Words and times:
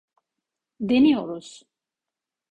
Deniyoruz. 0.79 1.63